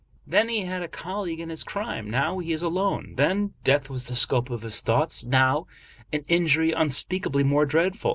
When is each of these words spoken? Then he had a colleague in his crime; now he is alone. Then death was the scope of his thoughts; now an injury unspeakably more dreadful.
Then 0.25 0.49
he 0.49 0.61
had 0.61 0.81
a 0.81 0.87
colleague 0.87 1.39
in 1.39 1.49
his 1.51 1.63
crime; 1.63 2.09
now 2.09 2.39
he 2.39 2.51
is 2.53 2.63
alone. 2.63 3.13
Then 3.17 3.53
death 3.63 3.87
was 3.87 4.07
the 4.07 4.15
scope 4.15 4.49
of 4.49 4.63
his 4.63 4.81
thoughts; 4.81 5.23
now 5.25 5.67
an 6.11 6.21
injury 6.27 6.71
unspeakably 6.71 7.43
more 7.43 7.67
dreadful. 7.67 8.09